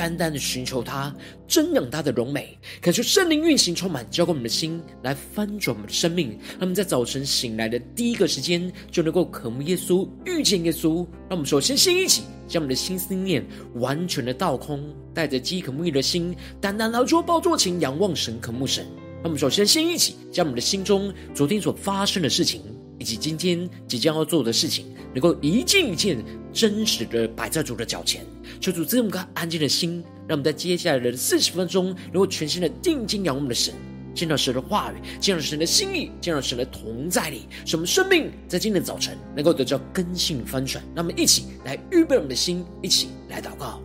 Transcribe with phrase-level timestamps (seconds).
[0.00, 1.14] 单单的寻求他，
[1.46, 6.30] 瞻仰他的荣美，感受圣灵运行充满，浇灌我们的心，来翻转我们的生命。
[6.52, 11.06] 让我们在早晨醒来的第一个时间，就能够渴慕耶稣，遇见耶稣。
[11.28, 14.82] 让我们首先先一起将我们的心思念完全的倒空，
[15.12, 18.86] 带着饥渴沐浴的心，单单来到宝座前仰望神，渴慕神。
[19.16, 22.62] 让我们首先先一起将我们的心中昨天所发生的事情，
[22.98, 28.24] 以及今天即将要做的事情，能够一件一件真实的摆在主的脚前。
[28.60, 33.72] 求主这么个安静的心，让我们在接下来的四十分钟，能够全心的定睛仰望我们的神，
[34.14, 40.84] 见到神的话语，见到神的心意，见到神的同在里，使我们生命在今天早晨能够得到根性翻转。
[40.94, 43.80] 让我们一起来预备我们的心，一起来祷告。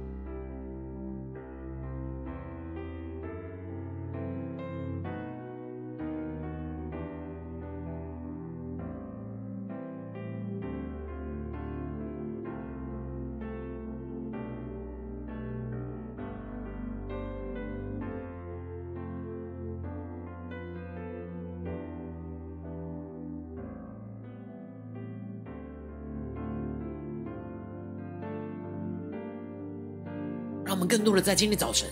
[30.87, 31.89] 更多的在今天早晨，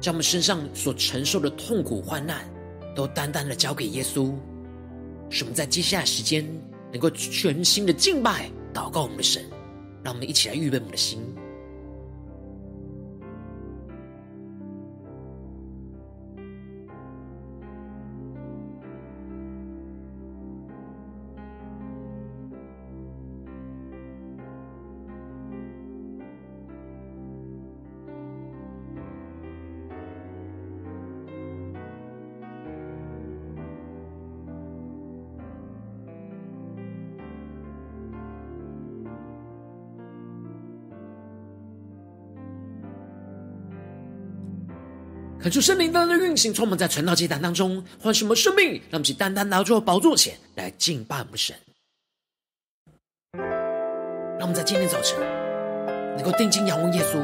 [0.00, 2.48] 将我们身上所承受的痛苦患难，
[2.94, 4.32] 都单单的交给耶稣，
[5.30, 6.46] 使我们在接下来时间
[6.92, 9.42] 能够全心的敬拜、祷告我们的神。
[10.04, 11.20] 让我们一起来预备我们的心。
[45.48, 51.56] 恳求圣灵单单的运行，充满在晨祷祭坛当中，换什么生命，让我们去单单拿出宝座前来敬拜我们神。
[54.38, 55.18] 让我们在今天早晨
[56.18, 57.18] 能够定睛仰望耶稣，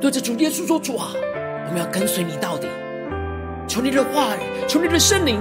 [0.00, 1.12] 对着主耶稣说：“主啊，
[1.66, 2.66] 我们要跟随你到底。
[3.68, 5.38] 求你的话语，求你的圣灵，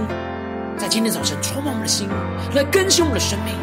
[0.78, 2.10] 在今天早晨充满我们的心，
[2.54, 3.56] 来更新我们的生命，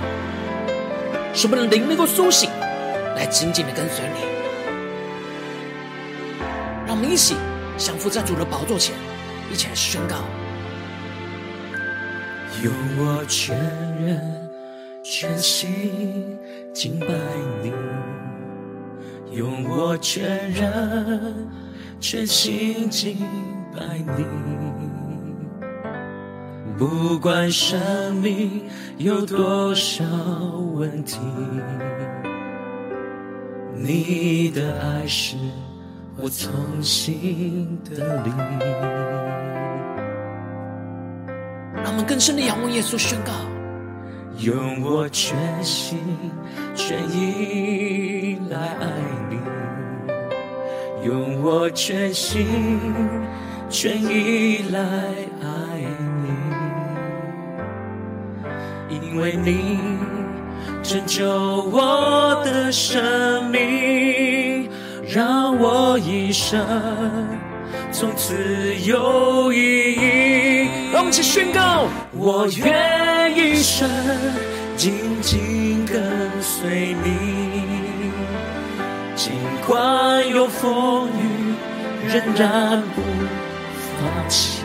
[1.35, 2.49] 使我们的灵能够苏醒，
[3.15, 4.27] 来紧紧的跟随你。”
[6.99, 7.37] 我们一起
[7.77, 8.93] 降服在主的宝座前，
[9.53, 10.17] 一起来宣告：
[12.65, 13.57] 用我全
[14.05, 14.51] 人
[15.05, 16.37] 全心
[16.75, 17.07] 敬拜
[17.63, 17.73] 你，
[19.31, 21.49] 用我全人
[22.01, 23.17] 全心敬
[23.73, 24.25] 拜你。
[26.77, 28.65] 不管生命
[28.97, 30.05] 有多少
[30.75, 31.21] 问题，
[33.77, 35.37] 你的爱是。
[36.21, 36.51] 我从
[36.83, 38.35] 新的灵，
[41.77, 43.33] 让我们更深的仰望耶稣，宣告：
[44.39, 46.01] 用我全心
[46.75, 48.91] 全意来爱
[49.31, 49.39] 你，
[51.07, 52.45] 用我全心
[53.71, 55.47] 全意来爱
[58.91, 59.79] 你，因为你
[60.83, 64.38] 拯救我的生命。
[65.11, 66.61] 让我一生
[67.91, 68.35] 从此
[68.85, 70.69] 有意义。
[70.93, 73.89] 让我们一起宣告：我愿一生
[74.77, 74.93] 紧
[75.23, 78.13] 紧跟随你，
[79.17, 79.33] 尽
[79.67, 81.55] 管有风雨，
[82.07, 83.01] 仍然不
[83.97, 84.63] 放弃。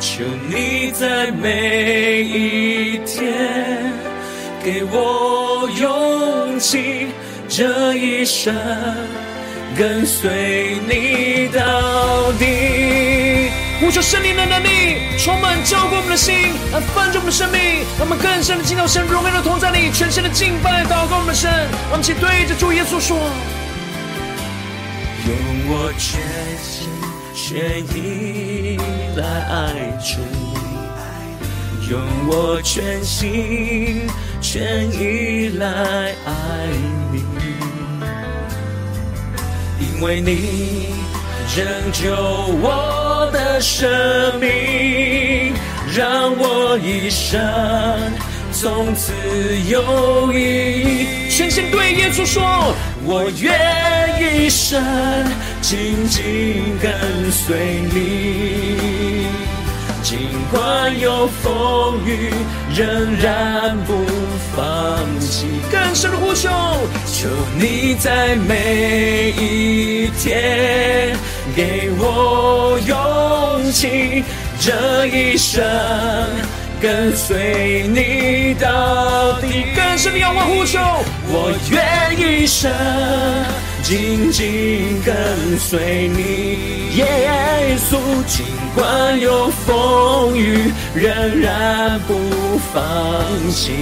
[0.00, 3.92] 求你在每一天
[4.64, 7.06] 给我勇气。
[7.50, 8.54] 这一生
[9.76, 13.50] 跟随你到底。
[13.80, 16.32] 呼求圣灵的能力，充满浇灌我们的心，
[16.72, 17.60] 来翻转我们的生命，
[17.98, 21.50] 让我们更深的进入到神荣耀的同在里，全新的敬拜祷告我们的神。
[21.50, 23.18] 让我们一起对着主耶稣说：
[25.26, 25.34] 用
[25.66, 26.22] 我全
[26.62, 26.88] 心
[27.34, 28.78] 全意
[29.16, 30.20] 来爱主，
[31.90, 34.06] 用我全心
[34.40, 36.30] 全意来爱
[37.10, 37.29] 你。
[40.00, 40.88] 为你
[41.54, 42.10] 拯救
[42.62, 43.88] 我的生
[44.40, 45.52] 命，
[45.94, 47.38] 让我一生
[48.50, 49.12] 从此
[49.68, 51.30] 有意义。
[51.30, 52.74] 全心对耶稣说：
[53.04, 53.52] 我愿
[54.22, 54.82] 一生
[55.60, 59.26] 紧紧跟随你，
[60.02, 60.18] 尽
[60.50, 62.32] 管有风雨，
[62.74, 64.06] 仍然不
[64.56, 65.46] 放弃。
[65.70, 66.48] 更深的呼求，
[67.06, 71.16] 求你在每一天
[71.54, 74.24] 给我勇气，
[74.60, 75.62] 这一生。
[76.82, 80.78] 跟随你到底，更深的仰望呼求，
[81.28, 82.72] 我愿一生
[83.82, 85.14] 紧紧跟
[85.58, 92.14] 随你，耶稣，尽管有风雨，仍然不
[92.72, 92.80] 放
[93.50, 93.72] 弃。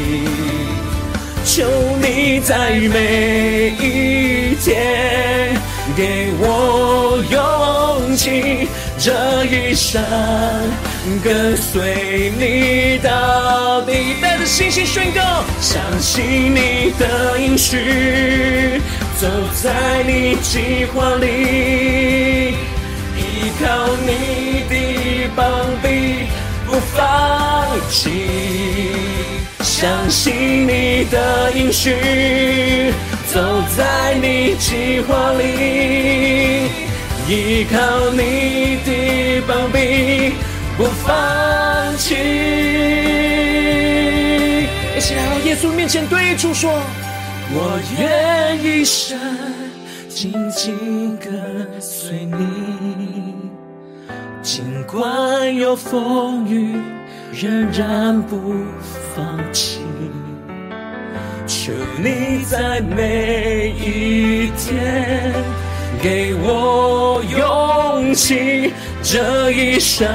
[1.45, 1.65] 求
[2.01, 5.57] 你在每一天
[5.97, 8.69] 给我勇气，
[8.99, 10.03] 这一生。
[11.25, 18.81] 跟随你到底，带着信心宣告，相信你的应许，
[19.19, 22.55] 走在你计划里，
[23.61, 23.67] 靠
[24.07, 24.75] 你的
[25.35, 25.45] 膀
[25.83, 25.87] 臂
[26.67, 26.97] 不放
[27.91, 28.11] 弃。
[29.61, 31.95] 相信你的应许，
[33.33, 35.43] 走在你计划里，
[37.29, 40.33] 依靠你的膀臂。
[40.77, 42.15] 不放弃，
[44.97, 46.71] 一起来到耶稣面前对主说：
[47.51, 49.19] 我愿一生
[50.09, 53.35] 紧紧跟随你，
[54.59, 56.75] 尽管有风雨，
[57.33, 58.57] 仍然不
[59.15, 59.79] 放弃。
[61.47, 61.73] 求
[62.03, 65.33] 你在每一天
[66.03, 68.73] 给我勇气。
[69.01, 70.09] 这一生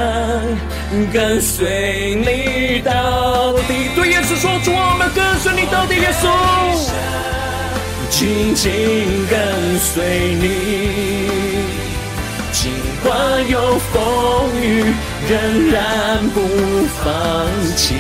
[1.13, 6.27] 跟随你到底，对耶稣说：主，我们跟随你到底，耶稣。
[8.09, 8.69] 紧紧
[9.29, 10.45] 跟随你，
[13.03, 14.81] 尽管有风雨，
[15.27, 16.39] 仍然不
[17.03, 17.45] 放
[17.75, 17.95] 弃。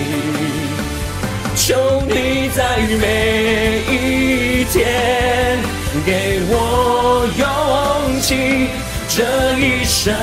[1.57, 5.59] 求你在每一天
[6.05, 7.45] 给我勇
[8.21, 8.69] 气。
[9.09, 9.23] 这
[9.59, 10.13] 一生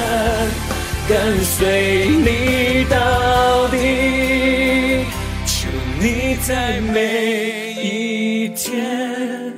[1.07, 5.05] 跟随你到底，
[5.45, 5.69] 求
[6.01, 9.53] 你在每一天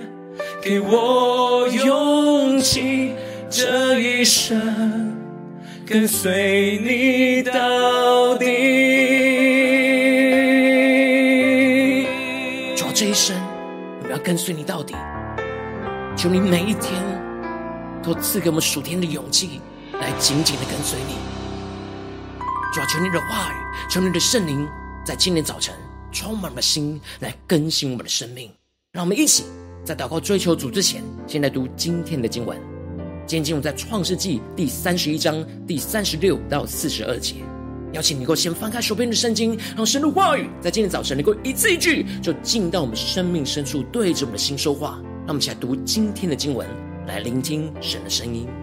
[0.61, 3.13] 给我勇气。
[3.49, 5.12] 这一生
[5.93, 8.47] 跟随你到底。
[12.75, 13.37] 主，这一生
[13.99, 14.95] 我们要跟随你到底。
[16.17, 16.95] 求你每一天。
[18.03, 19.61] 都赐给我们属天的勇气，
[19.93, 21.15] 来紧紧的跟随你。
[22.75, 23.55] 主啊，求你的话语，
[23.89, 24.69] 求你的圣灵，
[25.07, 25.73] 在今天早晨
[26.11, 28.51] 充满我们的心，来更新我们的生命。
[28.91, 29.45] 让我们一起
[29.85, 32.72] 在祷告追求主之前，先来读今天的经文。
[33.25, 37.37] 今天经文在创世纪第三十一章第三十六到四十二节。
[37.93, 44.99] 邀请你能够先翻开手边的圣经，让神的话语在今天早晨能够一字一句，就进到我们生命深处，对着我们的心说话。
[45.25, 46.67] 让我们一起来读今天的经文。
[47.07, 48.62] 来聆听神的声音。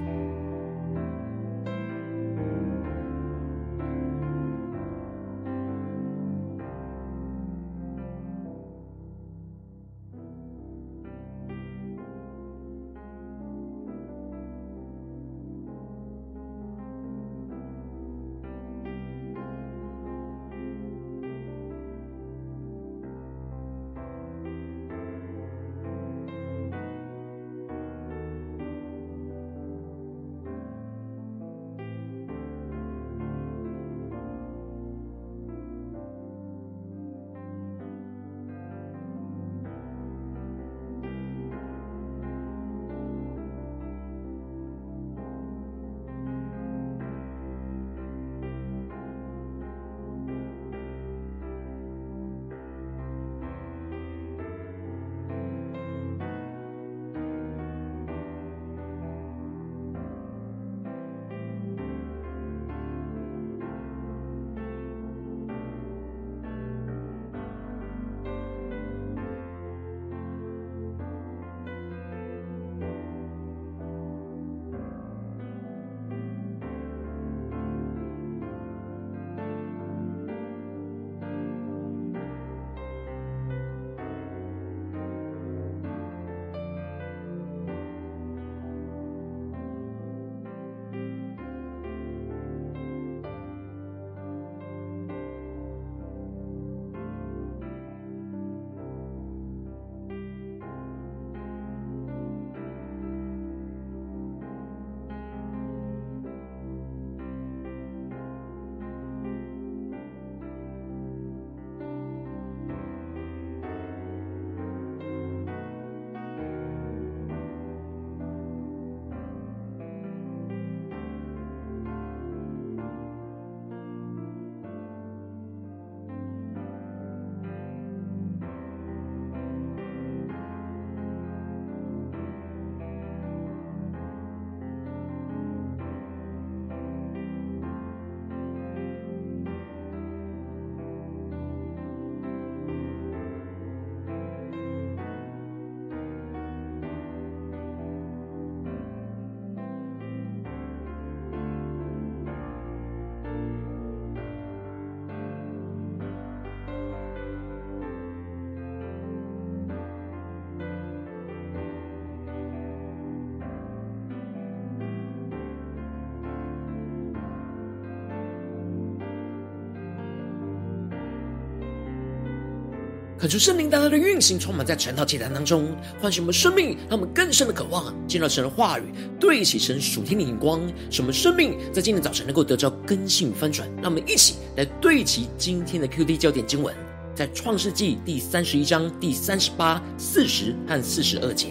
[173.20, 183.68] 恳求圣灵大大的运行，充满在晨祷祭坛当中，唤醒我们生命，让我们更深的渴望见到神的话语，对齐神属天的眼光，使我们生命在今天早晨能够得到根性翻转。
[183.82, 186.74] 让我们一起来对齐今天的 QD 焦点经文，
[187.14, 191.48] 在创世纪第三十一章第三十八、四十和四十二节。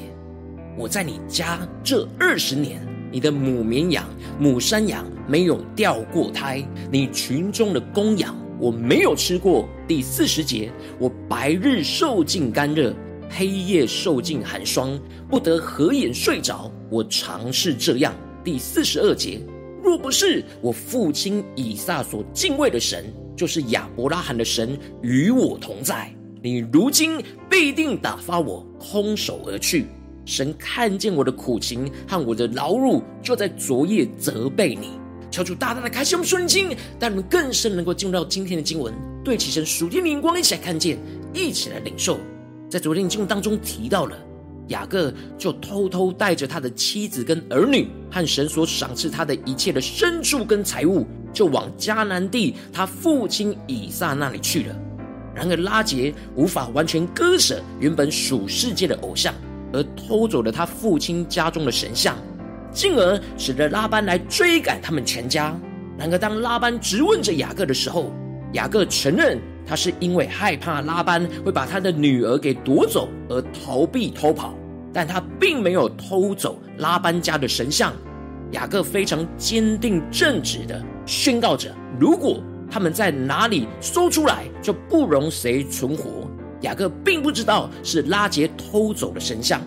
[0.75, 2.81] 我在你家这二十年，
[3.13, 4.09] 你的母绵羊、
[4.41, 8.35] 母山羊没有掉过胎，你群中的公羊。
[8.59, 9.69] 我没有吃过。
[9.87, 12.95] 第四十节，我白日受尽干热，
[13.31, 14.99] 黑夜受尽寒霜，
[15.31, 16.71] 不得合眼睡着。
[16.91, 18.15] 我尝试这样。
[18.45, 19.41] 第四十二节，
[19.83, 23.05] 若不是我父亲以撒所敬畏的神，
[23.37, 26.13] 就是亚伯拉罕的神与我同在，
[26.43, 29.87] 你如今必定打发我空手而去。
[30.25, 34.91] 神看见我的苦情和我的劳碌，就在昨夜责备你。
[35.31, 36.69] 求主大大的开启我们顺经，
[36.99, 38.95] 让我们更深能够进入到今天的经文，
[39.25, 40.99] 对齐神属天的灵光，一起来看见，
[41.33, 42.19] 一起来领受。
[42.71, 44.17] 在昨天的经文当中提到了
[44.69, 54.77] 雅各就偷偷带着他的妻子跟儿女和神所赏赐他的一切的牲畜跟财物，就往迦南地他父亲以撒那里去了。
[55.35, 59.33] 然而拉结无法完全割舍原本属世界的偶像，
[59.73, 62.17] 而偷走了他父亲家中的神像。
[62.73, 65.57] 进而使得拉班来追赶他们全家。
[65.99, 68.13] 然而，当拉班质问着雅各的时候，
[68.53, 74.55] 雅各承认他是因为害怕拉班会把他的女儿给夺走而逃避偷跑，
[74.93, 77.93] 但他并没有偷走拉班家的神像。
[78.53, 86.31] 雅各非常坚定正直的宣告着：如果他们在哪里搜出来，就不容谁存活。
[86.63, 89.61] 雅各并不知道是拉结偷走了神像。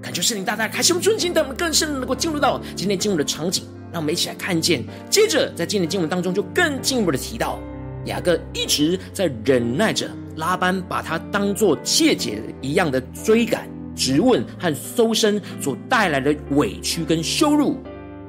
[0.00, 4.82] 感谢圣灵大大开启我们尊敬，让我们更深能够进入到今天经文的场景，让我们一起来看见。
[5.10, 7.58] 接着，在今天经文当中，就更进一步的提到，
[8.04, 17.76] 雅各一直在忍耐着拉班把他当作窃贼一样的追赶、质问和搜身所带来的委屈跟羞辱。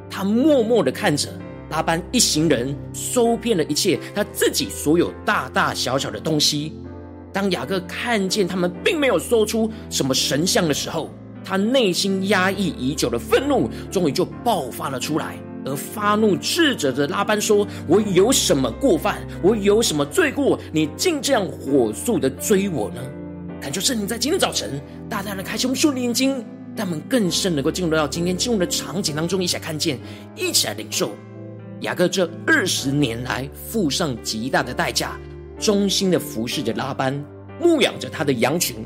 [0.10, 1.30] 他默默的看着
[1.70, 6.74] 拉班一行人搜遍了一切他自己所有大大小小的东西。
[7.32, 11.12] 当雅各看见他们并没有搜出什么神像的时候，
[11.44, 19.20] 他内心压抑已久的愤怒，终于就爆发了出来，而发怒斥责着拉班说：“我有什么过犯？
[19.42, 20.60] 我有什么罪过？
[20.72, 23.02] 你竟这样火速的追我呢？”
[23.62, 24.80] 感谢圣灵在今天早晨
[25.10, 30.00] 大大的开启我们属灵眼睛，让我们更深能够进入到今天进入的场景当中，一起来看见，
[30.36, 31.12] 一起来领受
[31.82, 35.20] 雅各这二十年来付上极大的代价，
[35.60, 37.14] 忠心的服侍着拉班，
[37.60, 38.78] 牧养着他的羊群。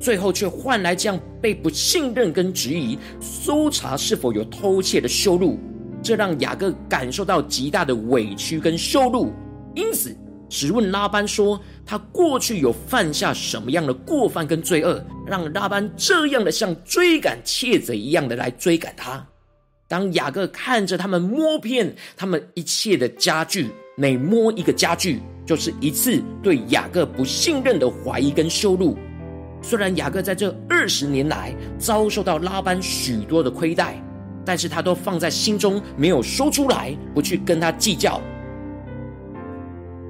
[0.00, 5.58] 最后却换来这样被不信任跟质疑，搜查是否有偷窃的羞辱，
[6.02, 9.32] 这让雅各感受到极大的委屈跟羞辱，
[9.74, 10.16] 因此
[10.48, 19.26] 质问拉班说，他过去有犯下什么样的过犯跟罪恶，让拉班这样的像追赶窃贼一样的来追赶他。
[19.88, 28.96] 当雅各看着他们摸遍他们一切的家具，每摸一个家具，就是一次对雅各不信任的怀疑跟羞辱。
[29.60, 34.00] 虽然雅各在这二十年来遭受到拉班许多的亏待，
[34.44, 38.20] 但是他都放在心中，没有说出来，不去跟他计较。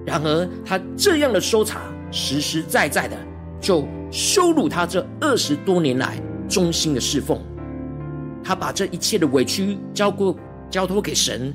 [0.06, 3.16] 然而，他这样的搜查，实实在在的
[3.60, 7.40] 就羞辱他这二十多年来忠心的侍奉。
[8.42, 10.34] 他把这一切的委屈交过
[10.70, 11.52] 交托给神，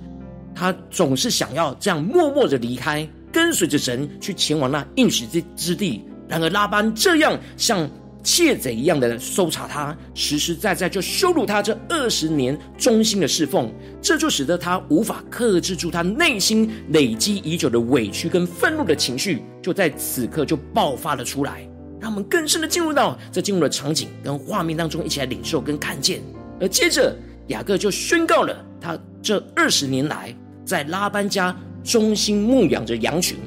[0.53, 6.05] 他总是想要这样默默的离开，跟随着神去前往那应许之之地。
[6.33, 7.87] 然而拉班这样像
[8.23, 13.71] 窃贼一样的搜查他，实实在在就羞辱他这二十年忠心的侍奉，
[14.01, 21.61] 这就使得他无法克制住他内心累积已久的委屈跟愤怒的情绪，就在此刻就爆发了出来。
[21.99, 26.19] 让我们更深的进入到这进入的场景跟画面当中，一起来领受跟看见。
[26.59, 27.15] 而接着
[27.49, 30.35] 雅各就宣告了他这二十年来
[30.65, 33.37] 在拉班家忠心牧养着羊群。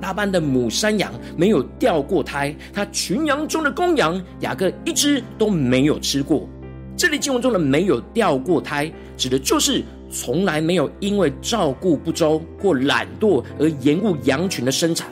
[0.00, 6.48] 拉班的母山羊没有掉过胎，他群羊中的公羊雅各一只都没有吃过。
[6.96, 15.08] 这里经文中的没有掉过胎，指的就是从来没有因为照顾不周或懒惰而延误羊群的生产。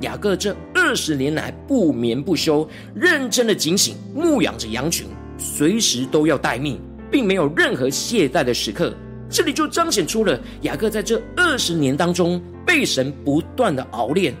[0.00, 5.06] 雅各这二十年来不眠不休，认真的警醒牧养着羊群，
[5.38, 8.92] 随时都要待命，并没有任何懈怠的时刻。
[9.32, 14.34] 这里就彰显出了雅各在这二十年当中被神不断的熬炼，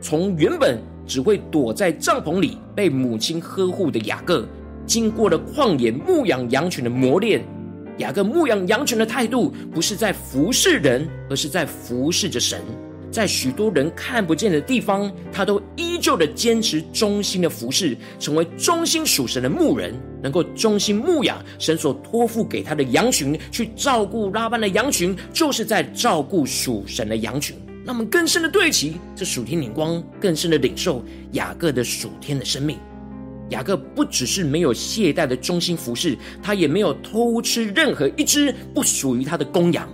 [0.00, 4.48] 从原本只会躲在帐篷里被母亲呵护的雅各，
[4.86, 7.44] 经过了旷野牧养羊群的磨练。
[7.98, 12.58] 雅各牧养羊群的态度不是在服侍人，而是在服侍着神。
[13.10, 27.56] 在许多人看不见的地方，他都依旧的坚持忠心的服侍，成为忠心属神的牧人，能够忠心牧养神所托付给他的羊群，去照顾拉班的羊群，就是在照顾属神的羊群。
[27.84, 32.76] 那么更深的对齐这属天灵光，更深的领受雅各的属天的生命。
[33.48, 39.88] 雅各不只是没有懈怠的忠心服侍，他也没有偷吃任何一只不属于他的公羊。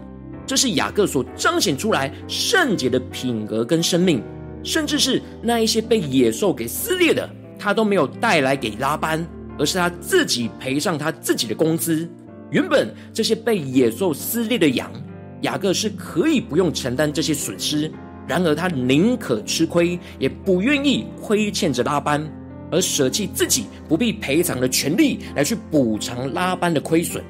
[0.47, 4.23] 这是雅各所彰显出来圣洁的品格跟生命，
[4.63, 9.27] 甚至是那一些被野兽给撕裂的，他都没有带来给拉班，
[9.59, 12.09] 而是他自己赔上他自己的工资。
[12.51, 14.93] 原本这些被野兽撕裂的羊，
[15.41, 17.91] 雅各是可以不用承担这些损失，
[18.29, 22.23] 然而他宁可吃亏，也不愿意亏欠着拉班，
[22.71, 27.25] 而舍弃自己不必赔偿的权利来去补偿拉班的亏损。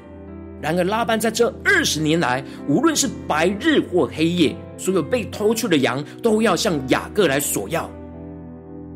[0.65, 7.87] 然而，拉班在这二十年来，无论是白日或黑夜，所有被偷去的羊都要向雅各来索要。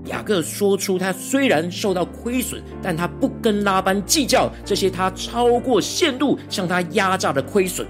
[0.05, 7.85] 雅各说出，他虽然受到亏损，但他不跟拉班计较这些他超过限度向他压榨的亏损。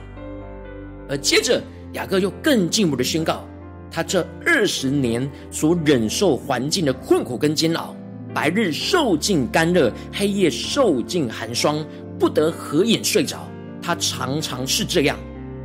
[1.07, 1.63] 而接着，
[1.93, 3.47] 雅各又更进一步的宣告，
[3.89, 7.95] 他这二十年所忍受环境的困苦跟煎熬，
[8.33, 11.81] 白日受尽干热，黑夜受尽寒霜，
[12.19, 13.48] 不得合眼睡着。
[13.81, 15.17] 他常常是这样。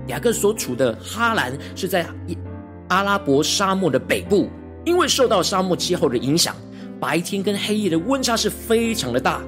[0.09, 2.07] 雅各所处的哈兰是在
[2.88, 4.50] 阿拉伯沙漠的北部，
[4.85, 6.55] 因为受到沙漠气候的影响，
[7.00, 9.40] 白天跟黑夜的温差是非常的大。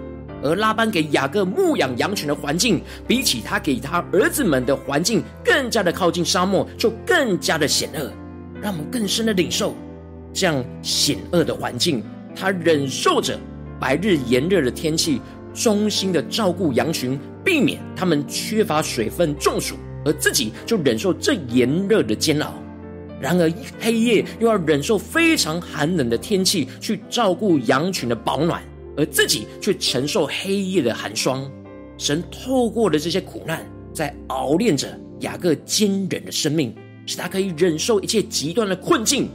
[0.43, 8.11] 而拉班给雅各牧养羊群的环境，比起他给他儿子们的环境更加的靠近沙漠，就更加的险恶。
[8.63, 9.75] 让我们更深的领受
[10.33, 12.03] 这样险恶的环境，
[12.35, 13.39] 他忍受着
[13.81, 15.21] 白日炎热的天气，
[15.55, 17.19] 忠心的照顾羊群。
[17.47, 22.53] 避免他们缺乏水分中暑，而自己就忍受这炎热的煎熬；
[23.21, 28.61] 然而黑夜又要忍受非常寒冷的天气，去照顾羊群的保暖，
[28.97, 31.49] 而自己却承受黑夜的寒霜。
[31.97, 36.75] 神透过了这些苦难，在熬炼着雅各坚忍的生命，
[37.07, 39.29] 使他可以忍受一切极端的困境，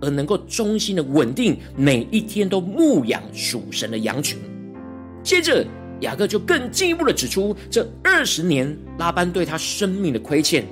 [0.00, 4.38] 而能够忠心的稳定每一天都牧养属神的羊群。
[5.24, 5.66] 接着。
[6.00, 10.64] 雅各就更进一步的指出，这二十年拉班对他生命的亏欠。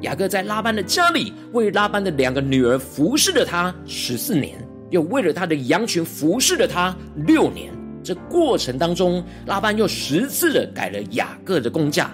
[0.00, 4.58] 雅各在拉班的家里为拉班的两个女儿服侍了他十四年，
[4.90, 7.72] 又为了他的羊群服侍了他六年。
[8.02, 12.10] 这过程当中，拉班又十次的改了雅各的工价。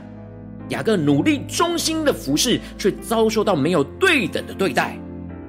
[0.68, 4.99] 雅各努力忠心的服侍，却遭受到没有对等的对待。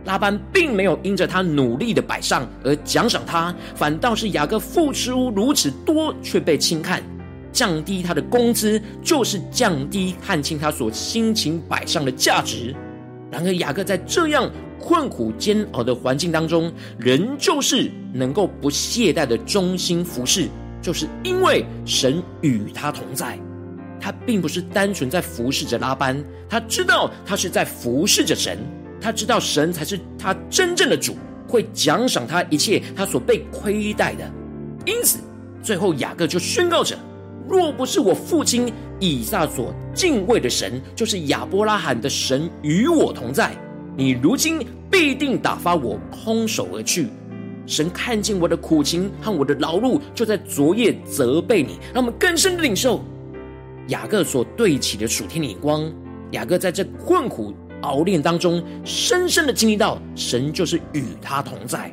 [0.05, 7.03] 拉班并没有因着他努力的摆上而奖赏他，反倒是雅各付出如此多却被轻看，
[7.51, 12.75] 降低他的工资，就是降低看清他所辛勤摆上的价值。
[13.31, 20.47] 然而雅各在这样困苦煎熬的环境当中，仍旧是能够不懈怠的忠心服侍，
[20.81, 23.37] 就是因为神与他同在。
[24.01, 28.57] 他并不是单纯在服侍着拉班，他知道他是在服侍着神。
[29.01, 31.15] 他知道神才是他真正的主，
[31.47, 34.29] 会奖赏他一切他所被亏待的。
[34.85, 35.19] 因此，
[35.61, 36.97] 最后雅各就宣告着：
[37.47, 43.55] 若不是我父亲以撒所敬畏的神，就是亚伯拉罕的神与我同在，
[43.95, 47.07] 你如今必定打发我空手而去。
[47.65, 51.77] 神看见我的苦情和我的劳碌，就在昨夜责备你。
[51.93, 53.03] 让我们更深的领受
[53.89, 55.91] 雅各所对起的属天的光。
[56.31, 57.53] 雅各在这困苦。
[57.81, 61.91] 熬炼当中，深深的经历到神就是与他同在。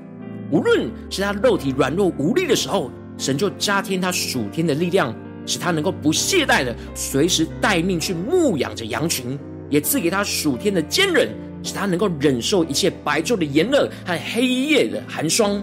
[0.51, 11.29] 无论是他肉体软弱无力的时候，神就加添他属天的力量，使他能够不懈怠的随时待命去牧养着羊群，也赐给他属天的坚韧，
[11.63, 15.63] 使他能够忍受一切白昼的炎热和黑夜的寒霜，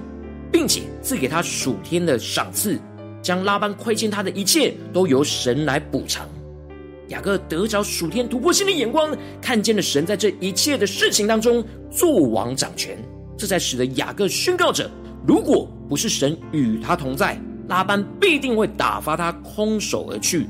[0.52, 2.78] 并且赐给他属天的赏赐，
[3.22, 6.28] 将拉班亏欠他的一切都由神来补偿。
[7.10, 12.98] 雅各得着属天突破性的眼光，看见了神在这一切的事情当中作王掌权，
[13.38, 14.90] 这才使得雅各宣告着：
[15.28, 20.48] 如果不是神与他同在，拉班必定会打发他空手而去。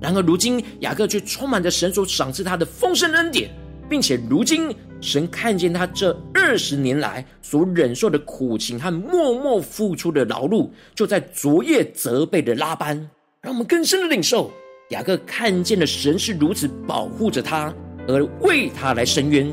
[0.00, 3.48] 然而如今雅各却充满着神所赏赐他的丰盛恩典，
[3.88, 13.08] 并且如今神看见他这二十年来所忍受的苦情和默默付出的劳碌，就在昨夜责备的拉班，
[13.40, 14.50] 让我们更深的领受。
[14.92, 17.72] 雅各看见了神是如此保护着他，
[18.06, 19.50] 而为他来伸冤，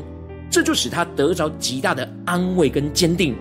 [0.50, 3.34] 这就使他得着极大的安慰跟坚定，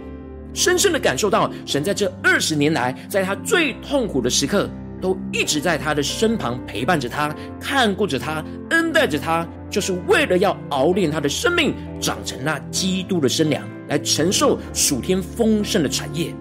[0.53, 4.69] 深深的感受到神在这二十年来，在他最痛苦的时刻，
[5.01, 16.33] 都一直在他的身旁陪伴着他，看顾着他，恩待着他，就是为了要熬炼他的生命，长成那基督的身量，来承受属天丰盛的产业。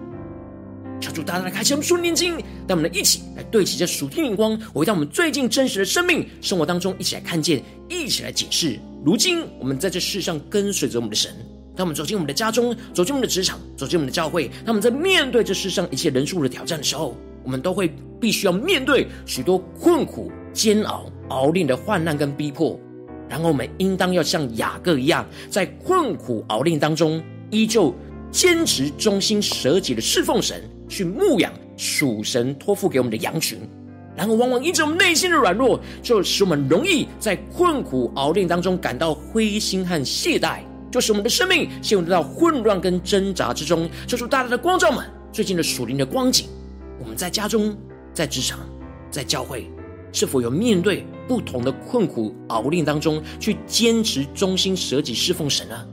[1.00, 2.34] 求主大大的开启我们属灵经，
[2.66, 8.78] 让我们一起来对齐这属天灵光，回到我们最近真实的生命生活当中，一起来看见，一起来解释。
[9.04, 11.32] 如今我们在这世上跟随着我们的神，
[11.76, 22.78] 当我们走进我们的家中，走进我们的职场，走进我们的教会，当我们在面对这世上一切人数的挑战的时候，我们都会必须要面对许多困苦、煎熬、熬炼的患难跟逼迫。
[23.28, 27.94] 然后我们应当要像雅各一样，在困苦熬炼当中，依旧
[28.32, 30.62] 坚持忠心舍己的侍奉神。
[30.88, 33.58] 去牧养属神托付给我们的羊群，
[34.16, 43.88] 然后往往因着我们内心的软弱，就使我们容易在困苦熬炼当中感到灰心和懈怠，就使我们的生命陷入到混乱跟挣扎之中。
[44.06, 46.46] 求主大大的光照们最近的属灵的光景，
[46.98, 47.76] 我们在家中、
[48.12, 48.60] 在职场、
[49.10, 49.70] 在教会，
[50.12, 55.86] 是否有面对不同的困苦熬炼当中，去坚持忠心舍己侍奉神呢？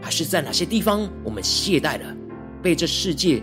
[0.00, 2.14] 还是在哪些地方我们懈怠了，
[2.62, 3.42] 被这世界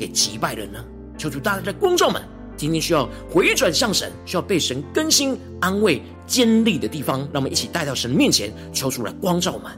[0.00, 0.82] 给击败了呢？
[1.18, 2.22] 求主大家的光照们，
[2.56, 9.70] 今天需要回转向神，需要被神更新、安慰、坚立的地方，让我们一起带到神面前，求主来光照们。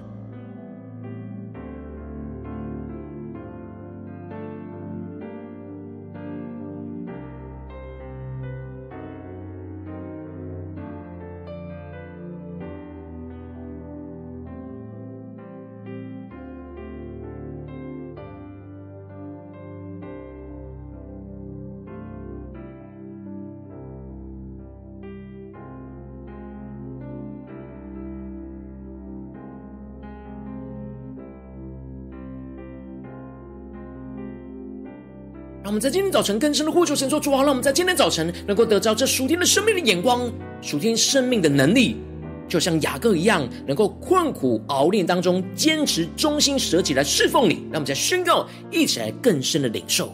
[35.63, 40.29] 让我们在今天早晨更深的呼求神说：主啊，让我们在今天早晨能够得着这属天的生命的眼光，
[40.61, 41.99] 属天生命的能力，
[42.49, 47.63] 就像雅各一样，能够困苦熬炼当中坚持忠心舍己来侍奉你。
[47.71, 50.13] 让我们在宣告，一起来更深的领受。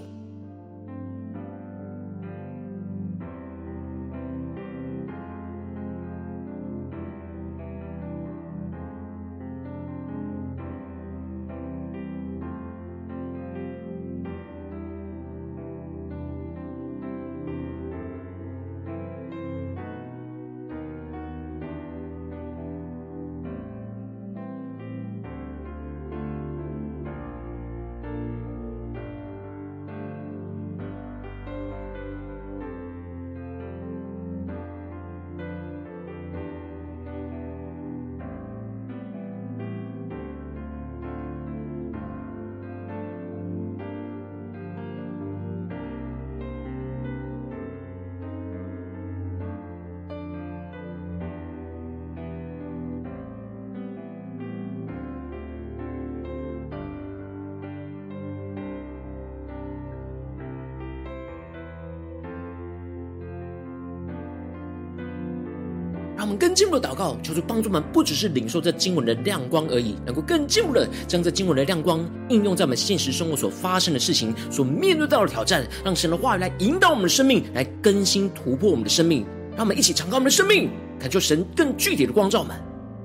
[66.29, 79.25] 我们更进一步的祷告，求主帮助我们，不只是领受这经文的亮光而已，能够更进一步的将这经文的亮光应用在我们现实生活所发生的事情、所面对到的挑战，让神的话语来引导我们的生命，来更新突破我们的生命。
[79.57, 80.69] 让我们一起敞开我们的生命，
[81.01, 82.55] 感受神更具体的光照们。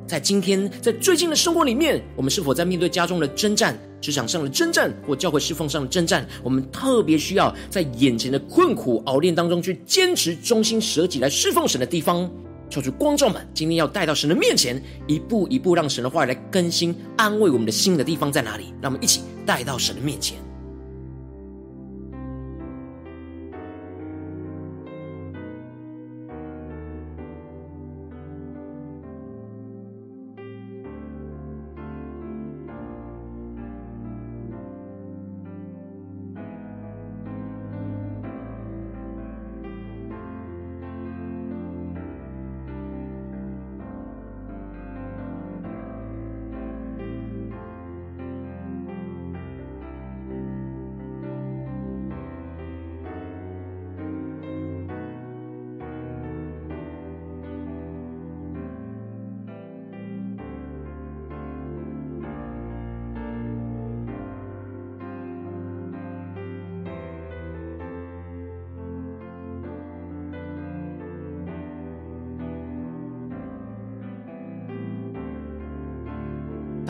[0.06, 6.28] 在今天，在最近的生活里面，我们是否在面对家中的征战、职场上的征战或教会侍奉上的征战？
[6.44, 12.30] 我们特别需要在眼前的困苦熬炼当中去坚持忠心舍己来侍奉神的地方。
[12.74, 18.74] 求主光照们，今天要带到神的面前，一步一步让神的话语来更新、安慰我们的心的地方在哪里？
[18.82, 20.40] 让我们一起带到神的面前。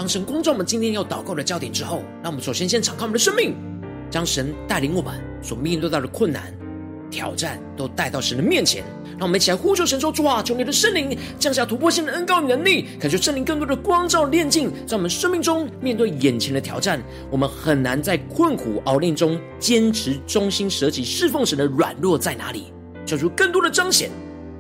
[0.04, 3.56] 当神光照我们今天要祷告的焦点之后，让我们首先先敞开我们的生命，
[4.10, 6.54] 将神带领我们所面对到的困难、
[7.10, 8.84] 挑战都带到神的面前。
[9.12, 22.74] 让我们一起来呼求神说：主啊，求你的圣灵降下突破性的恩膏与能力，恳求圣灵更多的光照炼净，在我们生命中面对眼前的挑战，我们很难在困苦熬炼中坚持忠心舍己侍奉神的软弱在哪里？
[23.06, 24.10] 求主更多的彰显，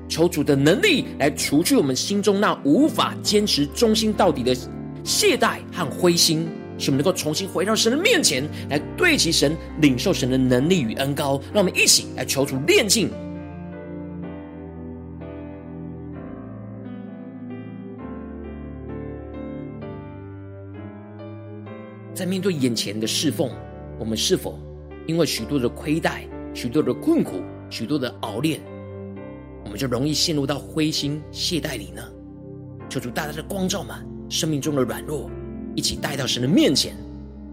[0.07, 4.55] 求主的能力来除去我们心中那无法坚持忠心到底的
[5.03, 11.41] 懈怠和灰心，使我们能够重新回到神的面前，来对齐神，领受神的能力与恩膏。
[11.53, 13.09] 让我们一起来求主炼净。
[22.13, 23.49] 在面对眼前的侍奉，
[23.99, 24.57] 我们是否
[25.07, 28.61] 因为许多的亏待、许多的困苦、许多的熬炼，
[29.65, 32.01] 我们就容易陷入到灰心懈怠里呢？
[32.87, 33.99] 求主大大的光照嘛
[34.33, 35.29] 生命中的软弱，
[35.75, 36.97] 一起带到神的面前，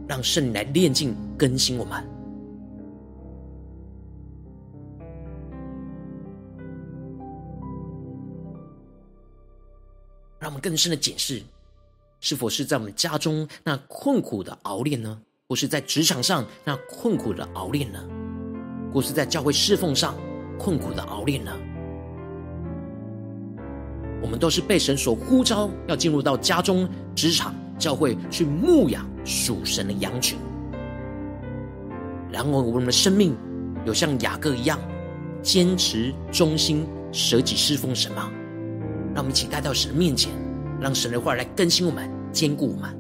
[0.09, 2.03] 让圣灵来炼净更新我们。
[10.39, 11.43] 让我们更深的检视。
[12.23, 15.21] 是否是在我们家中那困苦的熬炼呢？
[15.51, 18.03] 或是在职场上那困苦的熬炼呢？
[18.91, 20.15] 或是在教会侍奉上
[20.59, 21.53] 困苦的熬炼呢？
[24.23, 30.39] 我们都是被神所呼召，要进入到家中、职场、教会去牧养属神的羊群。
[32.31, 33.37] 然后，我们的生命
[33.85, 34.79] 有像雅各一样
[35.43, 38.31] 坚持忠心、舍己侍奉神吗？
[39.15, 40.31] 让我们一起带到神面前。
[40.81, 43.00] 让神的话来更新我们，坚固我们。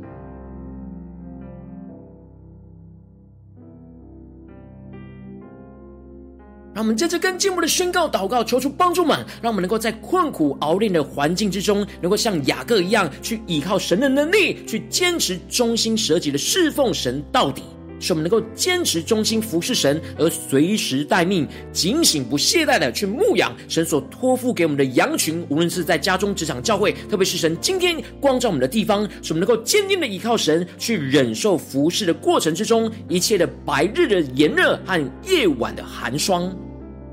[6.81, 17.63] 让我们在这更进一步的宣告、祷告，求主帮助们，让我们能够在困苦熬炼的环境之中，能够像雅各一样，去依靠神的能力，去坚持忠心舍己的侍奉神到底。
[18.03, 25.45] 使我们能够坚持忠心服侍神，而随时待命、警醒不懈怠的去牧养神所托付给我们的羊群。
[25.51, 36.51] 无论是在家中、职场、教会，特别是神今天光照我们的地方，使我们能够坚定的依靠神，去忍受服侍的过程之中一切的白日的炎热和夜晚的寒霜。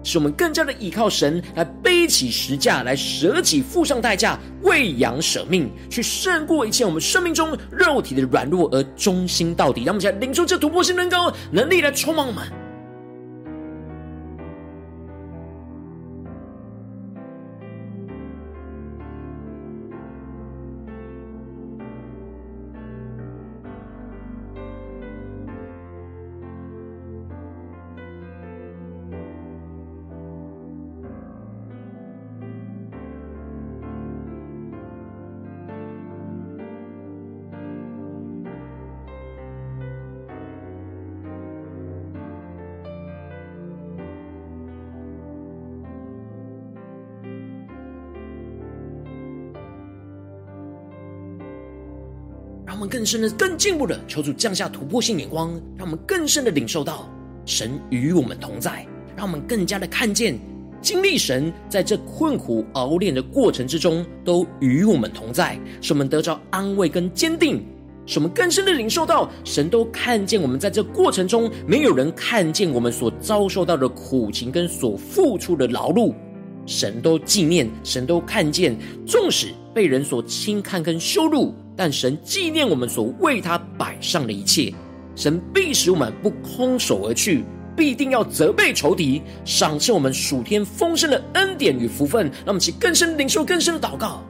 [0.08, 9.84] 使我们更加的依靠神，来背起石架，来舍己付上代价，喂养舍命，去胜过一切我们生命中肉体的软弱，而忠心到底。
[9.84, 12.67] 让我们起来领受这突破性能高能力来充满我们。
[52.98, 57.08] 更深的、更进步的求主降下突破性眼光，让我们更深的领受到
[57.46, 60.36] 神与我们同在，让我们更加的看见、
[60.82, 67.64] 经历神在这困苦熬炼的过程之中都与我们同在，使我们得着安慰跟坚定，
[68.08, 76.16] 使我们更深的领受到神都看见我们在这过程中，没有人看见我们所遭受到的苦情跟所付出的劳碌，
[76.68, 78.78] 神都纪念，神都看见，
[79.08, 81.56] 纵使被人所轻看跟羞辱。
[81.76, 84.74] 但神纪念我们所为他摆上的一切，
[85.16, 87.44] 神必使我们不空手而去，
[87.76, 92.26] 必定要责备仇敌，赏赐我们属天丰盛的恩典与福分。
[92.26, 94.24] 让我们起更深领受更深的祷告。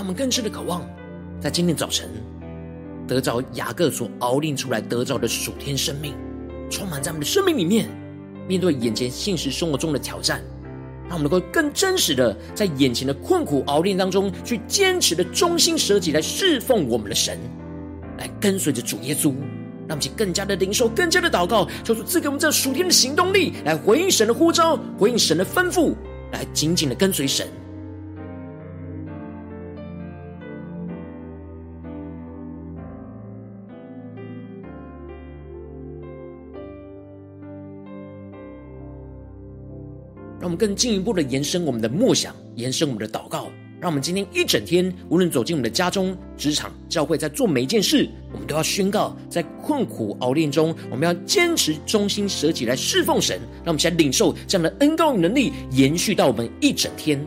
[0.00, 0.80] 让我们更深的渴望，
[1.38, 2.08] 在今天早晨
[3.06, 6.14] 得着雅各所熬炼出来得着的属天生命，
[6.70, 7.86] 充满在我们的生命里面。
[8.48, 10.40] 面对眼前现实生活中的挑战，
[11.06, 17.38] 让我们能够更真实的在眼前的困苦熬炼当中，去坚持的忠心舍己来侍奉我们的神，
[18.16, 19.34] 来跟随着主耶稣，
[19.86, 25.92] 让我们更加的领受，更加的祷告，求主赐给我们这属天的行动力，来回应神的呼召，回应神的吩咐，
[26.32, 27.46] 来紧紧的跟随神。
[40.60, 43.50] 更进一步的延伸我们的梦想，延伸我们的祷告。
[43.80, 53.40] 让我们今天一整天，无论走进我们的家中、职场、教会，在做每一件事，我们都要宣告，在困苦熬炼中，我们要坚持忠心舍己来侍奉神。
[53.64, 57.26] 让我们先领受这样的恩膏与能力，延续到我们一整天。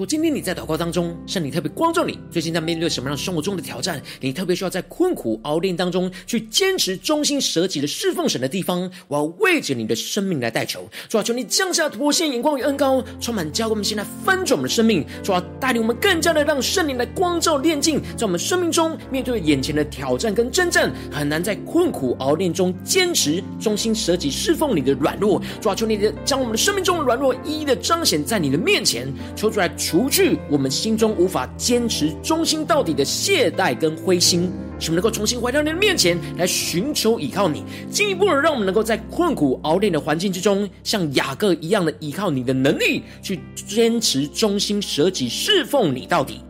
[0.00, 4.00] 果今天你在祷告当中，圣灵特别光照你，最近在面对什么样生活中的挑战？
[4.18, 10.88] 你特别需要在困苦熬炼当中去坚持忠心舍己的侍奉神的地方，我要为着你的生命来代求。
[11.06, 15.04] 主啊，求你降下突破性眼光与恩膏，充满教会我们现在翻转我们的生命。
[15.22, 25.42] 主啊，带领我们更加的让圣灵来光照炼净，在我们生命中面对眼前的挑战跟征战，很难在困苦熬炼中坚持忠心舍己侍奉你的软弱。
[25.60, 29.70] 主啊，求你的将我们的生命中的软弱一一的彰显在你的面前，求出来。
[29.90, 46.40] 除去我们心中无法坚持忠心到底的懈怠跟灰心，使我们能够重新回到你的面前来寻求依靠你，进一步的让我们能够在困苦熬炼的环境之中，像雅各一样的依靠你的能力，去坚持忠心舍己侍奉你到底。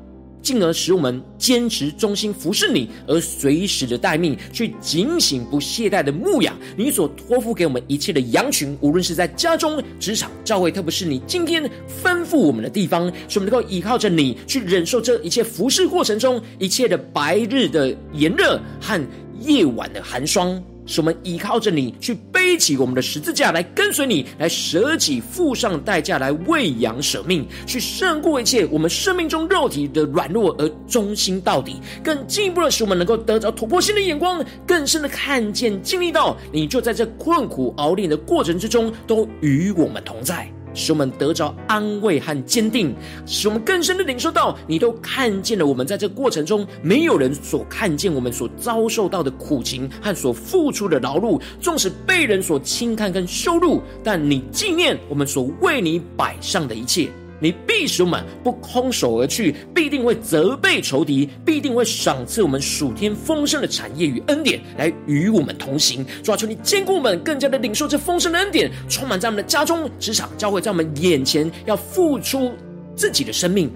[0.42, 11.62] 进而使我们坚持忠心服侍你，而随时的待命，去警醒不懈怠的牧养你所托付给我们一切的羊群，无论是在家中、职场、教会，特别是你今天
[12.02, 19.00] 吩咐我们的地方，使我们能够依靠着你去忍受这一切服侍过程中一切的白日的炎热和
[19.40, 20.62] 夜晚的寒霜。
[20.90, 31.76] 使我们依靠着你去背起我们的十字架来跟随你，来舍己付上代价来喂养舍命，去胜过一切我们生命中肉体的软弱而忠心到底。
[32.02, 40.52] 更进一步的使我们能够得着突破性的眼光，更深的看见经历到你就在这困苦熬炼的过程之中都与我们同在。
[40.74, 42.94] 使我们得着安慰和坚定，
[43.26, 57.08] 使我们更深的领受到，你都看见了我们在这过程中，没有人所看见我们所遭受到的苦情和所付出的劳碌，纵使被人所轻看跟羞辱，但你纪念我们所为你摆上的一切。
[57.40, 66.04] 你必使我们不空手而去，必定会责备仇敌，必定会赏赐我们属天丰盛的产业与恩典，来与我们同行。
[66.22, 72.52] 主啊，求你坚固我们，更加的领受这丰盛的恩典，充满在我们的家中、职场、教会，在我们眼前要付出
[72.94, 73.70] 自己的生命，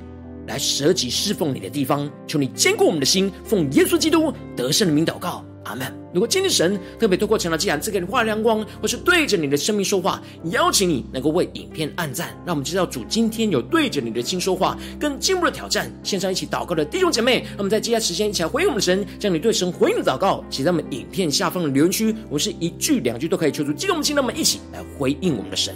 [0.47, 2.11] 来舍己侍奉你的地方。
[2.27, 5.45] 求你坚固我们的心，奉耶稣基督得胜的名祷告。
[5.65, 5.87] 阿门。
[6.12, 15.91] 如果今天神特别透过《晨祷祭坛》赐给你话语亮光，或是对着你的生命说话，邀请你能够为影片按赞，让我们知道主今天有对着你的心说话，更进一步的挑战。
[16.03, 22.15] 线上一起祷告的弟兄姐妹，让我们在接下来时间一起来回应我们的神，将你对神回应的祷告写在我们影片下方的留言区。
[22.29, 25.75] 我是一句两句都可以求出激动的心，让我们一起来回应我们的神。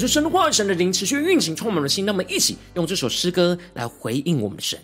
[0.00, 2.06] 是神的话语、神的灵持续运行，充满了心。
[2.06, 4.78] 让我们一起用这首诗歌来回应我们的神，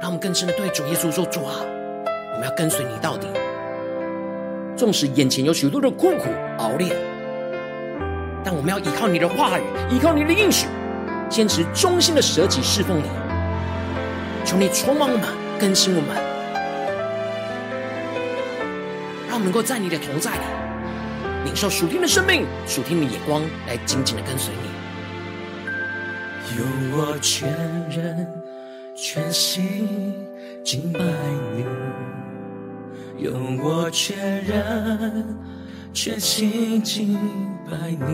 [0.00, 1.56] 让我们更深的对主耶稣说：“主啊，
[2.32, 3.26] 我们要跟随你到底。
[4.76, 6.24] 纵使眼前有许多的困苦
[6.58, 6.94] 熬炼，
[8.44, 10.66] 但我们要依靠你的话语，依靠你的应许，
[11.28, 13.08] 坚持忠心的舍己侍奉你。
[14.44, 15.28] 求你充满我们，
[15.58, 16.16] 更新我们，
[19.28, 20.40] 让我们能够在你的同在里。”
[21.44, 24.68] 领受属天的生命，属天的眼光，来紧紧的跟随你。
[26.56, 27.48] 用我全
[27.90, 28.26] 人
[28.94, 30.14] 全心
[30.64, 31.00] 敬拜
[31.54, 31.64] 你，
[33.22, 35.36] 用我全人
[35.92, 37.18] 全心敬
[37.70, 38.04] 拜你。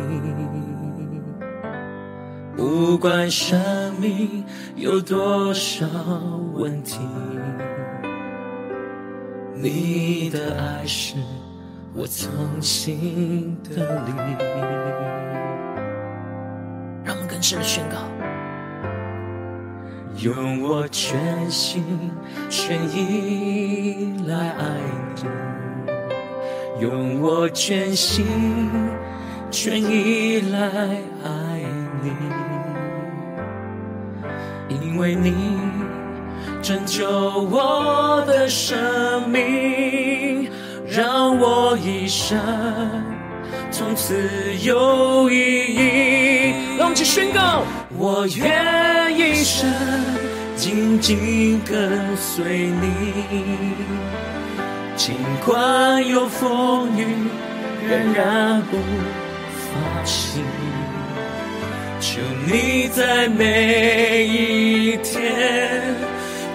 [2.57, 3.59] 不管生
[4.01, 4.45] 命
[4.77, 5.87] 有多少
[6.55, 6.99] 问题，
[9.55, 11.15] 你的爱是。
[11.93, 12.31] 我从
[12.63, 14.13] 心的里，
[17.05, 17.97] 让我们更深的宣告：
[20.23, 21.85] 用我全心
[22.49, 24.65] 全意来爱
[25.17, 25.25] 你，
[26.81, 28.25] 用我全心
[29.51, 30.61] 全意来
[31.25, 31.65] 爱
[32.03, 32.13] 你，
[34.69, 35.59] 因为你
[36.63, 40.30] 拯救我的生命。
[40.91, 42.37] 让我一生
[43.71, 44.29] 从此
[44.65, 45.37] 有意
[45.77, 46.53] 义。
[46.77, 47.63] 让我们一起宣告：
[47.97, 49.71] 我愿一生
[50.57, 53.23] 紧紧跟随你，
[54.97, 55.15] 尽
[55.47, 57.07] 管有风雨，
[57.89, 58.77] 仍然不
[59.55, 60.41] 放弃。
[62.01, 65.95] 求你在每一天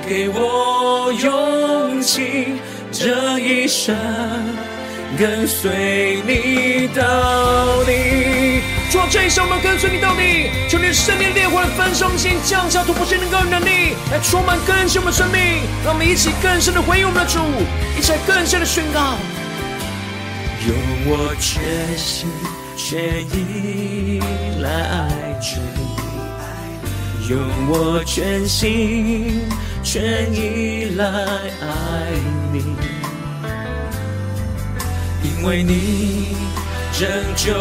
[0.05, 2.55] 给我勇气。
[2.97, 3.93] 这一生
[5.19, 8.61] 跟随你到底。
[8.89, 10.49] 主，这一生我们跟随你到底。
[10.69, 15.59] 求你圣灵烈火的焚烧我们心，降下突破性能够能力，来充满更新我们生命。
[15.83, 17.39] 让我们一起更深的回应我们的主，
[17.99, 19.17] 一起来更深的宣告。
[20.65, 20.73] 用
[21.07, 22.29] 我全心
[22.77, 24.21] 全意
[24.61, 25.59] 来爱主，
[27.29, 27.37] 用
[27.67, 29.41] 我全心
[29.85, 32.11] 全依赖爱
[32.51, 32.65] 你。
[35.23, 36.35] 因为你
[36.91, 37.53] 拯救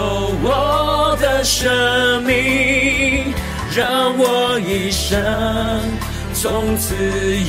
[0.43, 3.35] 我的生命，
[3.77, 5.21] 让我一生
[6.33, 6.95] 从此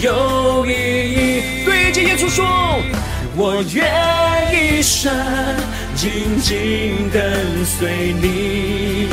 [0.02, 1.64] 有意义。
[1.64, 2.46] 对着耶稣说，
[3.38, 3.86] 我愿
[4.52, 5.10] 一生
[5.96, 9.08] 紧紧跟随你，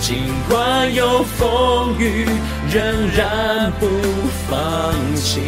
[0.00, 0.16] 尽
[0.48, 2.24] 管有风雨，
[2.72, 3.86] 仍然不
[4.48, 5.40] 放弃。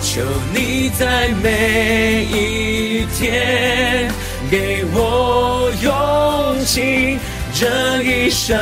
[0.00, 0.22] 求
[0.54, 4.10] 你在每一天
[4.50, 7.18] 给我勇气，
[7.52, 8.56] 这一生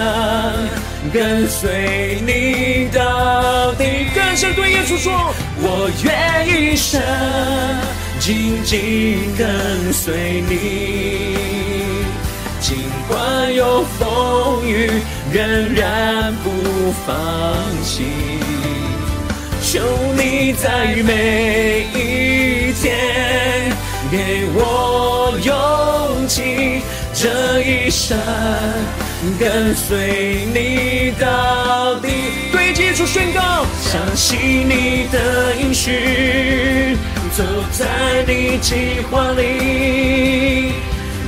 [1.13, 4.09] 跟随你到底。
[4.15, 7.01] 更深对耶稣说：我愿一生
[8.19, 11.37] 紧紧跟随你，
[12.61, 12.77] 尽
[13.07, 14.91] 管有风雨，
[15.33, 16.51] 仍然不
[17.07, 17.15] 放
[17.83, 18.05] 弃。
[19.63, 19.81] 求
[20.17, 23.73] 你在每一天
[24.11, 26.83] 给我勇气，
[27.13, 28.17] 这一生
[29.41, 32.09] 跟随你到底。
[32.53, 34.39] 对基督宣告，相信
[34.69, 36.97] 你的应许，
[37.37, 37.43] 走
[37.73, 40.73] 在你计划里，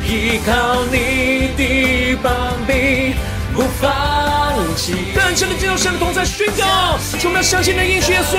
[0.08, 2.32] 依靠你的膀
[2.66, 3.12] 臂，
[3.54, 4.94] 不放弃。
[5.14, 8.38] 更深的进入神的同在宣告，充满相信的应许耶稣。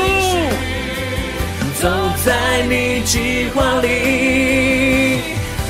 [1.79, 1.87] 走
[2.25, 5.19] 在你计划里，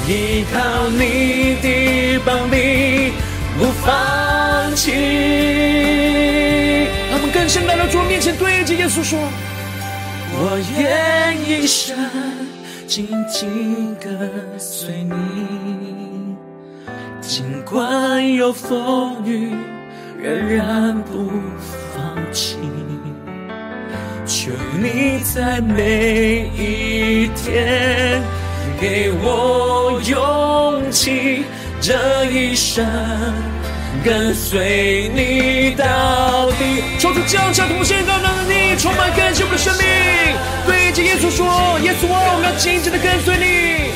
[0.07, 3.11] 依靠你的膀臂，
[3.57, 4.93] 不放弃。
[7.11, 9.19] 他们更深来到主面前，对着耶稣说：
[10.31, 11.93] 我愿一生
[12.89, 14.09] 紧紧跟
[14.57, 16.35] 随你。
[17.21, 19.51] 尽管有风雨，
[20.19, 21.29] 仍然不
[21.93, 22.57] 放弃。
[24.25, 28.23] 求你在每一天
[28.81, 31.43] 给我勇气，
[31.79, 32.83] 这一生
[34.03, 36.83] 跟随你到底。
[36.99, 39.85] 求主降下同心高能力，充满感谢我们的生命。
[40.65, 41.45] 对着耶稣说：
[41.81, 43.89] 耶稣，我们要紧紧的跟随你。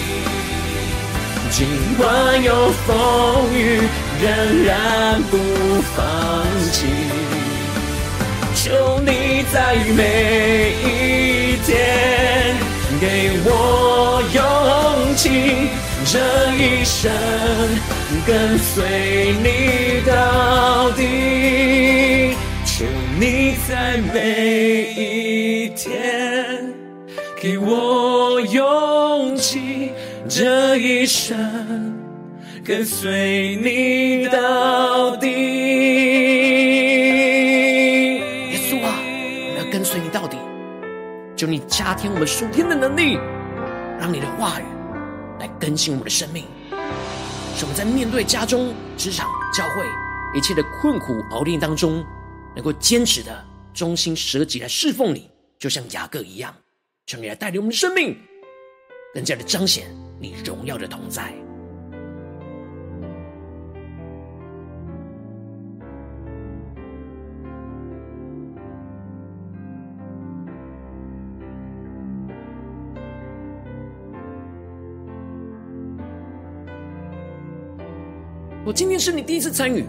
[1.51, 1.67] 尽
[1.97, 3.81] 管有风雨，
[4.21, 5.37] 仍然不
[5.95, 6.01] 放
[6.71, 6.87] 弃。
[8.55, 12.55] 求你在每一天
[12.99, 13.03] 给
[13.45, 15.69] 我勇气，
[16.05, 16.17] 这
[16.55, 17.11] 一生
[18.25, 22.35] 跟随你到底。
[22.65, 22.85] 求
[23.19, 26.73] 你在每一天
[27.39, 29.91] 给我勇气，
[30.27, 31.93] 这一生
[32.65, 35.27] 跟随你到底。
[38.49, 40.37] 耶稣啊，我要跟随你到底。
[41.35, 43.19] 求你加添我们属天的能力，
[43.99, 44.63] 让你的话语
[45.39, 46.45] 来更新我们的生命，
[47.55, 49.85] 使我们在面对家中、职场、教会
[50.33, 52.03] 一切的困苦熬炼当中，
[52.55, 55.29] 能够坚持的忠心舍己来侍奉你，
[55.59, 56.53] 就像雅各一样。
[57.05, 58.17] 求你来带领我们的生命，
[59.13, 59.87] 更加的彰显
[60.19, 61.33] 你荣耀的同在。
[78.65, 79.83] 我今天是你第一次参与，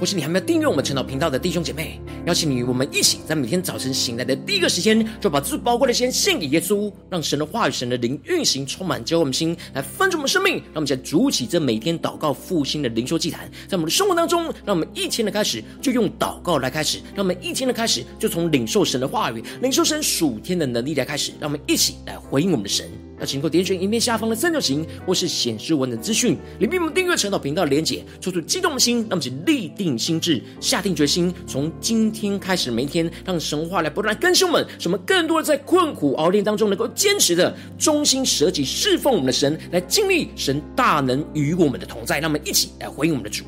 [0.00, 10.54] 或是你还没有订阅我们晨祷频道的弟兄姐妹，邀请你与我们一起，在每天早晨醒来的第一个时间，就把最宝贵的时间献给耶稣，让神的话语、神的灵运行，充满浇灌我们心，来分盛我们生命。
[10.54, 22.90] 让我们先筑起这每天祷告复兴的灵修祭坛，在我们的生活当中，让我们一天的开始就用祷告来开始，让我们一天的开始就从领受神的话语、领受神属天的能力来开始，让我们一起来回应我们的神。
[23.18, 42.14] 那请够点选影片下方的三角形，或是显示文的资讯，里面我们订阅陈导频道连结，抽出激动的心，让我们请立定心智，下定决心，从今天开始每一天，让神话来不断更新我们，使我们更多的在困苦熬炼当中，能够坚持的忠心舍己侍奉我们的神，来经历神大能与我们的同在。
[42.20, 43.44] 让我们一起来回应我们的主。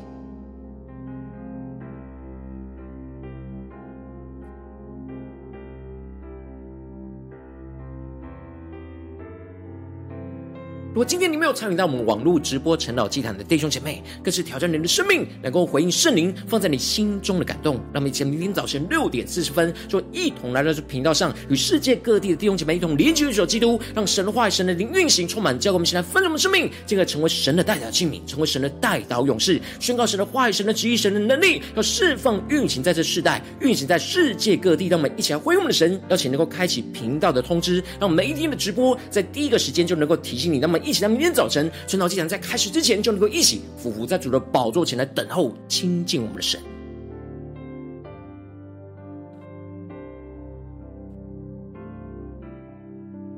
[10.97, 17.75] 如果今天你没有参与到我们网络直播晨祷祭坛的弟兄姐妹，更是挑战你的生命，能够回应圣灵放在你心中的感动。
[17.93, 34.87] 让我们一起明天早晨六点四十分，就一同来到这频道上，与世界各地的弟兄姐妹一同连接、举手基督，让神的话语、神的灵运行，充满，教我们现在分盛我们生命，进而成为神的代表器皿，成为神的代祷勇士，宣告神的话语、神的旨意、神的能力，要释放运行在这世代，运行在世界各地。
[34.87, 40.57] 让我们一起来回应我们的神，邀请能够开启频道的通知，让我们每一天的直播在第一个时间就能够提醒你。
[40.57, 40.75] 那么。
[40.87, 46.61] 一起在明天早晨，晨祷祭坛在开始之前，就能够一起俯伏在主的宝座前来等候亲近我们的神。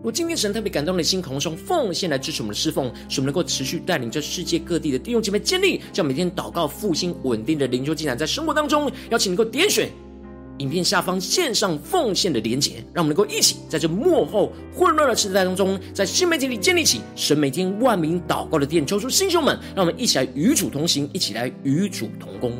[0.03, 9.89] 我今天神特别感动的心，渴望用奉献来支持我们的侍奉，使我们能够持续带领着世界各地的弟兄姐妹建立，将每天祷告复兴稳定的灵修祭坛，在生活当中，邀请能够点选。
[10.60, 18.86] 影片下方线上奉献的连结，让我们能够一起在这幕后混乱的时代当中，在新媒体里建立起神每天万名祷告的殿。
[18.86, 22.53] 求主弟兄们，让我们一起来与主同行，一起来与主同工。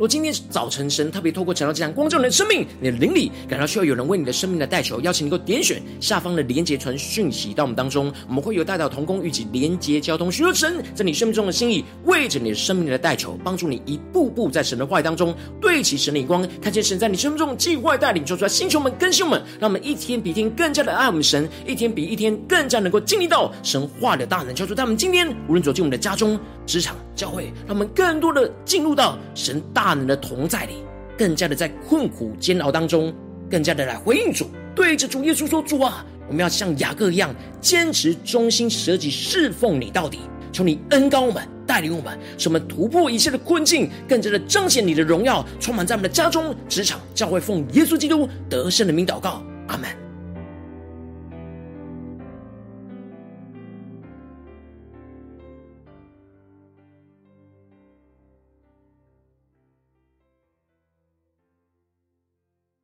[0.00, 29.89] 若今天早晨神特别透过晨祷祭坛光照你的生命，你的灵里感到需要有人为你的生命的代求，邀请你能够点选下方的连结传讯息到我们当中，我们会有代祷同工，预计连结交通，寻求神在你生命中的心意，为着你的生命的代求，帮助你一步步在神的话语当中对齐神的光，看见神在你生命中计划带领，说出来星球们、更新我们，让我们一天比一天更加的爱我们神，一天比一天更加能够经历到神话的大能，叫做他们今天无论走进我们的家中、职场、教会，让我们更多的进入到神大。
[29.90, 30.74] 大能的同在里，
[31.18, 33.12] 更加的在困苦煎熬当中，
[33.50, 40.20] 更加的来回应主，对着主耶稣说：“主啊，我们要像雅各一样，坚持忠心舍己侍奉你到底。
[40.52, 49.90] 求你恩膏我们，带领我们，使我们突破一切的困境，更加的彰显你的荣耀，充满在我们的家中、职场、教会，奉耶稣基督得胜的名祷告，阿门。”